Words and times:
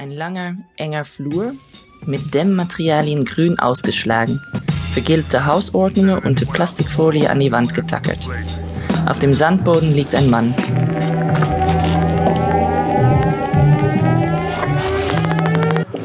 Ein 0.00 0.12
langer, 0.12 0.54
enger 0.78 1.04
Flur, 1.04 1.52
mit 2.06 2.32
Dämmmaterialien 2.32 3.26
grün 3.26 3.58
ausgeschlagen, 3.58 4.40
vergilbte 4.94 5.44
Hausordnungen 5.44 6.20
und 6.20 6.50
Plastikfolie 6.50 7.28
an 7.28 7.38
die 7.38 7.52
Wand 7.52 7.74
getackert. 7.74 8.26
Auf 9.04 9.18
dem 9.18 9.34
Sandboden 9.34 9.92
liegt 9.92 10.14
ein 10.14 10.30
Mann. 10.30 10.54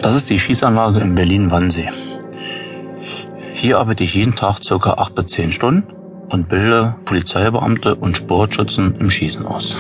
Das 0.02 0.14
ist 0.18 0.30
die 0.30 0.42
Schießanlage 0.42 1.00
in 1.00 1.16
Berlin-Wannsee. 1.16 1.90
Hier 3.54 3.78
arbeite 3.78 4.04
ich 4.04 4.14
jeden 4.14 4.36
Tag 4.36 4.60
ca. 4.60 4.94
8 4.96 5.16
bis 5.16 5.26
10 5.28 5.54
Stunden 5.54 5.94
und 6.28 6.50
bilde 6.50 6.98
Polizeibeamte 7.06 7.96
und 7.96 8.18
Sportschützen 8.18 8.98
im 9.00 9.10
Schießen 9.10 9.46
aus. 9.46 9.78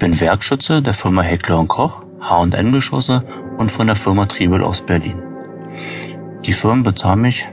Ich 0.00 0.06
bin 0.06 0.18
Werkschütze 0.18 0.80
der 0.80 0.94
Firma 0.94 1.20
Heckler 1.20 1.62
Koch, 1.66 2.00
H&N-Geschosse 2.22 3.22
und 3.58 3.70
von 3.70 3.86
der 3.86 3.96
Firma 3.96 4.24
Triebel 4.24 4.64
aus 4.64 4.80
Berlin. 4.80 5.22
Die 6.46 6.54
Firmen 6.54 6.82
bezahlen 6.82 7.20
mich 7.20 7.46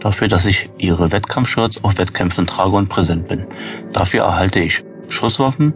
dafür, 0.00 0.28
dass 0.28 0.46
ich 0.46 0.70
ihre 0.78 1.12
Wettkampfshirts 1.12 1.84
auf 1.84 1.98
Wettkämpfen 1.98 2.46
trage 2.46 2.74
und 2.74 2.88
präsent 2.88 3.28
bin. 3.28 3.44
Dafür 3.92 4.22
erhalte 4.22 4.60
ich 4.60 4.82
Schusswaffen, 5.08 5.74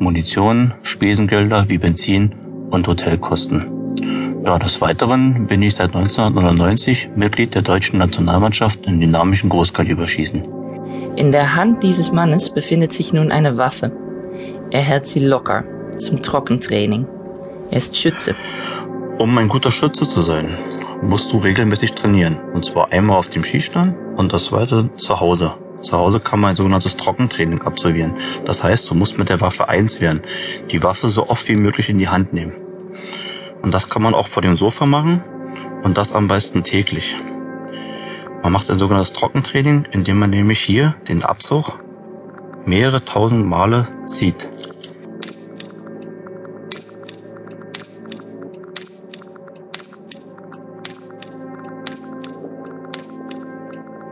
Munition, 0.00 0.74
Spesengelder 0.82 1.68
wie 1.68 1.78
Benzin 1.78 2.34
und 2.72 2.88
Hotelkosten. 2.88 4.42
Ja, 4.44 4.58
des 4.58 4.80
Weiteren 4.80 5.46
bin 5.46 5.62
ich 5.62 5.76
seit 5.76 5.94
1999 5.94 7.10
Mitglied 7.14 7.54
der 7.54 7.62
deutschen 7.62 8.00
Nationalmannschaft 8.00 8.84
in 8.84 9.00
dynamischen 9.00 9.48
Großkaliberschießen. 9.48 10.42
In 11.14 11.30
der 11.30 11.54
Hand 11.54 11.84
dieses 11.84 12.10
Mannes 12.10 12.52
befindet 12.52 12.92
sich 12.92 13.12
nun 13.12 13.30
eine 13.30 13.56
Waffe. 13.56 13.92
Er 14.72 14.82
hält 14.82 15.06
sie 15.06 15.18
locker 15.18 15.64
zum 15.98 16.22
Trockentraining. 16.22 17.04
Er 17.72 17.76
ist 17.76 17.96
Schütze. 17.96 18.36
Um 19.18 19.36
ein 19.36 19.48
guter 19.48 19.72
Schütze 19.72 20.04
zu 20.04 20.22
sein, 20.22 20.56
musst 21.02 21.32
du 21.32 21.38
regelmäßig 21.38 21.92
trainieren. 21.94 22.38
Und 22.54 22.64
zwar 22.64 22.92
einmal 22.92 23.16
auf 23.16 23.28
dem 23.30 23.42
Schießstand 23.42 23.96
und 24.16 24.32
das 24.32 24.44
zweite 24.44 24.90
zu 24.94 25.18
Hause. 25.18 25.54
Zu 25.80 25.98
Hause 25.98 26.20
kann 26.20 26.38
man 26.38 26.50
ein 26.50 26.56
sogenanntes 26.56 26.96
Trockentraining 26.96 27.62
absolvieren. 27.62 28.14
Das 28.44 28.62
heißt, 28.62 28.88
du 28.88 28.94
musst 28.94 29.18
mit 29.18 29.28
der 29.28 29.40
Waffe 29.40 29.68
eins 29.68 30.00
werden, 30.00 30.20
die 30.70 30.82
Waffe 30.84 31.08
so 31.08 31.28
oft 31.28 31.48
wie 31.48 31.56
möglich 31.56 31.88
in 31.88 31.98
die 31.98 32.08
Hand 32.08 32.32
nehmen. 32.32 32.52
Und 33.62 33.74
das 33.74 33.88
kann 33.88 34.02
man 34.02 34.14
auch 34.14 34.28
vor 34.28 34.42
dem 34.42 34.56
Sofa 34.56 34.86
machen 34.86 35.24
und 35.82 35.98
das 35.98 36.12
am 36.12 36.28
besten 36.28 36.62
täglich. 36.62 37.16
Man 38.44 38.52
macht 38.52 38.70
ein 38.70 38.78
sogenanntes 38.78 39.12
Trockentraining, 39.14 39.88
indem 39.90 40.18
man 40.18 40.30
nämlich 40.30 40.60
hier 40.60 40.94
den 41.08 41.24
Abzug 41.24 41.78
mehrere 42.66 43.04
tausend 43.04 43.46
Male 43.46 43.88
zieht. 44.06 44.48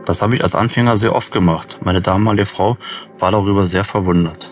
Das 0.09 0.23
habe 0.23 0.33
ich 0.33 0.41
als 0.41 0.55
Anfänger 0.55 0.97
sehr 0.97 1.13
oft 1.13 1.31
gemacht. 1.31 1.81
Meine 1.83 2.01
damalige 2.01 2.47
Frau 2.47 2.77
war 3.19 3.29
darüber 3.29 3.67
sehr 3.67 3.83
verwundert. 3.83 4.51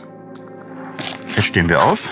Jetzt 1.36 1.46
stehen 1.46 1.68
wir 1.68 1.84
auf. 1.84 2.12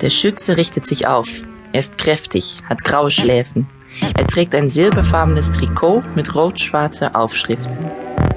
Der 0.00 0.08
Schütze 0.08 0.56
richtet 0.56 0.86
sich 0.86 1.06
auf. 1.06 1.28
Er 1.74 1.80
ist 1.80 1.98
kräftig, 1.98 2.62
hat 2.66 2.82
graue 2.82 3.10
Schläfen. 3.10 3.68
Er 4.16 4.26
trägt 4.26 4.54
ein 4.54 4.68
silberfarbenes 4.68 5.52
Trikot 5.52 6.02
mit 6.14 6.34
rot-schwarzer 6.34 7.14
Aufschrift. 7.14 7.68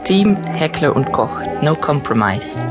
Team 0.04 0.36
Heckler 0.44 0.98
und 0.98 1.14
Koch, 1.14 1.40
no 1.62 1.76
compromise. 1.76 2.62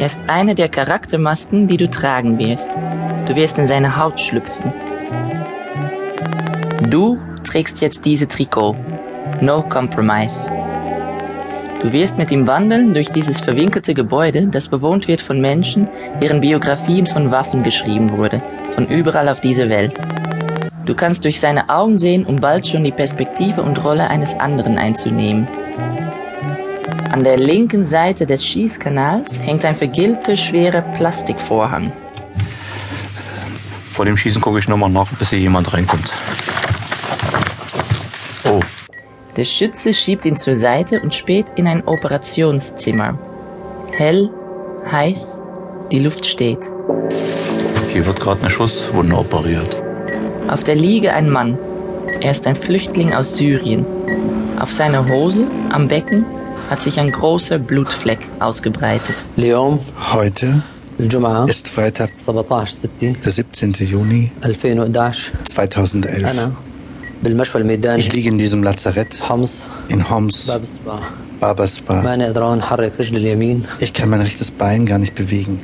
Er 0.00 0.06
ist 0.06 0.24
eine 0.26 0.56
der 0.56 0.68
Charaktermasken, 0.68 1.68
die 1.68 1.76
du 1.76 1.88
tragen 1.88 2.40
wirst. 2.40 2.76
Du 3.26 3.36
wirst 3.36 3.56
in 3.58 3.66
seine 3.66 3.96
Haut 3.96 4.18
schlüpfen. 4.18 4.72
Du 6.90 7.20
trägst 7.52 7.82
jetzt 7.82 8.06
diese 8.06 8.26
Trikot. 8.26 8.74
No 9.42 9.62
compromise. 9.62 10.50
Du 11.82 11.92
wirst 11.92 12.16
mit 12.16 12.30
ihm 12.30 12.46
wandeln 12.46 12.94
durch 12.94 13.10
dieses 13.10 13.40
verwinkelte 13.40 13.92
Gebäude, 13.92 14.46
das 14.46 14.68
bewohnt 14.68 15.06
wird 15.06 15.20
von 15.20 15.38
Menschen, 15.38 15.86
deren 16.18 16.40
Biografien 16.40 17.06
von 17.06 17.30
Waffen 17.30 17.62
geschrieben 17.62 18.16
wurde, 18.16 18.42
von 18.70 18.86
überall 18.88 19.28
auf 19.28 19.42
dieser 19.42 19.68
Welt. 19.68 20.00
Du 20.86 20.94
kannst 20.94 21.26
durch 21.26 21.40
seine 21.40 21.68
Augen 21.68 21.98
sehen, 21.98 22.24
um 22.24 22.36
bald 22.36 22.66
schon 22.66 22.84
die 22.84 22.90
Perspektive 22.90 23.62
und 23.62 23.84
Rolle 23.84 24.08
eines 24.08 24.40
anderen 24.40 24.78
einzunehmen. 24.78 25.46
An 27.10 27.22
der 27.22 27.36
linken 27.36 27.84
Seite 27.84 28.24
des 28.24 28.46
Schießkanals 28.46 29.42
hängt 29.42 29.66
ein 29.66 29.76
vergilbter, 29.76 30.38
schwerer 30.38 30.80
Plastikvorhang. 30.80 31.92
Vor 33.84 34.06
dem 34.06 34.16
Schießen 34.16 34.40
gucke 34.40 34.58
ich 34.58 34.68
nochmal 34.68 34.88
nach, 34.88 35.10
bis 35.18 35.28
hier 35.28 35.38
jemand 35.38 35.70
reinkommt. 35.74 36.10
Der 39.36 39.44
Schütze 39.44 39.94
schiebt 39.94 40.26
ihn 40.26 40.36
zur 40.36 40.54
Seite 40.54 41.00
und 41.00 41.14
späht 41.14 41.46
in 41.56 41.66
ein 41.66 41.86
Operationszimmer. 41.86 43.18
Hell, 43.90 44.28
heiß, 44.90 45.40
die 45.90 46.00
Luft 46.00 46.26
steht. 46.26 46.58
Hier 47.92 48.04
wird 48.04 48.20
gerade 48.20 48.40
eine 48.40 48.50
Schusswunde 48.50 49.16
operiert. 49.16 49.82
Auf 50.48 50.64
der 50.64 50.74
Liege 50.74 51.14
ein 51.14 51.30
Mann. 51.30 51.56
Er 52.20 52.30
ist 52.30 52.46
ein 52.46 52.56
Flüchtling 52.56 53.14
aus 53.14 53.36
Syrien. 53.36 53.86
Auf 54.60 54.70
seiner 54.70 55.08
Hose, 55.08 55.46
am 55.70 55.88
Becken, 55.88 56.26
hat 56.68 56.82
sich 56.82 57.00
ein 57.00 57.10
großer 57.10 57.58
Blutfleck 57.58 58.28
ausgebreitet. 58.38 59.16
Leon. 59.36 59.78
Heute 60.12 60.62
ist 61.48 61.68
Freitag, 61.68 62.10
der 63.24 63.32
17. 63.32 63.72
Juni 63.72 64.30
2011. 65.44 66.52
Ich 67.98 68.12
liege 68.12 68.28
in 68.28 68.38
diesem 68.38 68.62
Lazarett 68.62 69.20
in 69.88 70.10
Homs, 70.10 70.46
Babasba. 71.40 72.02
Ich 73.80 73.92
kann 73.92 74.08
mein 74.10 74.20
rechtes 74.20 74.50
Bein 74.50 74.86
gar 74.86 74.98
nicht 74.98 75.14
bewegen. 75.14 75.60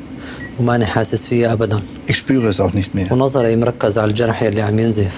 Ich 2.06 2.16
spüre 2.16 2.48
es 2.48 2.58
auch 2.58 2.72
nicht 2.72 2.92
mehr. 2.94 3.06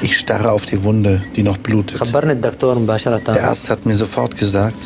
Ich 0.03 0.19
starre 0.19 0.51
auf 0.53 0.67
die 0.67 0.83
Wunde, 0.83 1.23
die 1.35 1.43
noch 1.43 1.57
blutet. 1.59 1.99
Der 3.35 3.45
Arzt 3.49 3.71
hat 3.71 3.87
mir 3.87 3.97
sofort 3.97 4.37
gesagt, 4.37 4.77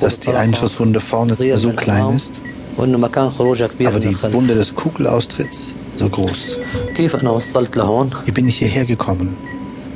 dass 0.00 0.20
die 0.20 0.28
Einschusswunde 0.40 1.00
vorne 1.00 1.34
so 1.58 1.68
klein 1.76 2.16
ist, 2.16 2.40
aber 3.88 4.00
die 4.00 4.14
Wunde 4.32 4.54
des 4.54 4.74
Kugelaustritts 4.74 5.74
so 5.96 6.08
groß. 6.08 6.56
Wie 8.24 8.30
bin 8.32 8.46
ich 8.48 8.56
hierher 8.58 8.84
gekommen? 8.86 9.36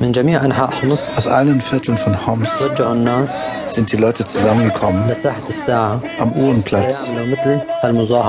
Aus 0.00 1.26
allen 1.26 1.60
Vierteln 1.60 1.98
von 1.98 2.26
Homs 2.26 2.50
sind 3.68 3.92
die 3.92 3.96
Leute 3.96 4.24
zusammengekommen 4.24 5.10
am 6.18 6.32
Uhrenplatz, 6.32 7.08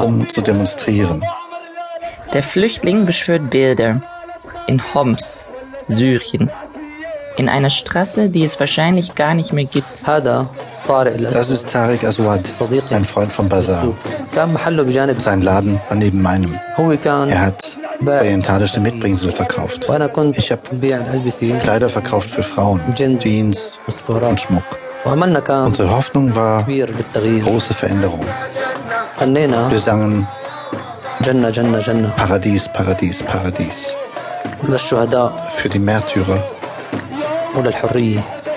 um 0.04 0.30
zu 0.30 0.42
demonstrieren. 0.42 1.24
Der 2.34 2.44
Flüchtling 2.44 3.06
beschwört 3.06 3.50
Bilder 3.50 4.02
in 4.68 4.82
Homs, 4.94 5.46
Syrien, 5.88 6.52
in 7.38 7.50
einer 7.50 7.70
Straße, 7.70 8.30
die 8.30 8.44
es 8.44 8.60
wahrscheinlich 8.60 9.16
gar 9.16 9.34
nicht 9.34 9.54
mehr 9.54 9.66
gibt. 9.66 10.04
Das 10.88 11.50
ist 11.50 11.70
Tariq 11.70 12.04
Aswad, 12.04 12.42
ein 12.92 13.06
Freund 13.06 13.32
vom 13.32 13.48
Bazar. 13.50 13.96
Sein 15.16 15.42
Laden 15.42 15.80
war 15.88 15.96
neben 15.98 16.22
meinem. 16.22 16.60
Er 17.30 17.42
hat 17.42 17.78
orientalische 18.06 18.80
Mitbringsel 18.82 19.32
verkauft. 19.32 19.88
Ich 20.36 20.52
habe 20.52 20.62
Kleider 21.62 21.90
verkauft 21.90 22.30
für 22.30 22.44
Frauen, 22.44 22.82
Jeans 22.96 23.80
und 23.88 24.40
Schmuck. 24.40 24.64
Unsere 25.66 25.90
Hoffnung 25.96 26.36
war 26.36 26.66
große 26.68 27.74
Veränderung. 27.74 28.26
Wir 29.70 29.80
sangen 29.80 30.28
Paradies, 32.18 32.68
Paradies, 32.68 33.24
Paradies. 33.24 33.88
Für 35.56 35.70
die 35.70 35.80
Märtyrer, 35.80 36.44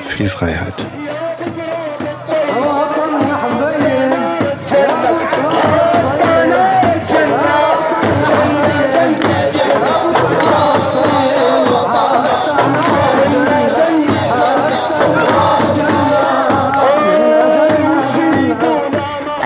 für 0.00 0.16
die 0.18 0.26
Freiheit. 0.28 0.74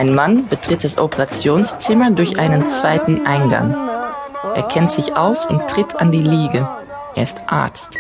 Ein 0.00 0.14
Mann 0.14 0.49
betritt 0.49 0.82
das 0.82 0.97
Operationszimmer 0.97 2.11
durch 2.12 2.38
einen 2.38 2.67
zweiten 2.69 3.26
Eingang. 3.26 3.75
Er 4.55 4.62
kennt 4.62 4.91
sich 4.91 5.14
aus 5.14 5.44
und 5.44 5.69
tritt 5.69 5.94
an 5.97 6.11
die 6.11 6.23
Liege. 6.23 6.67
Er 7.14 7.23
ist 7.23 7.43
Arzt. 7.49 7.99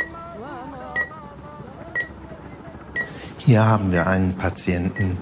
Hier 3.36 3.66
haben 3.66 3.92
wir 3.92 4.06
einen 4.06 4.34
Patienten 4.34 5.18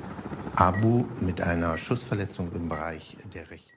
Abu 0.55 1.05
mit 1.19 1.41
einer 1.41 1.77
Schussverletzung 1.79 2.53
im 2.55 2.69
Bereich 2.69 3.17
der 3.35 3.51
rechten. 3.51 3.67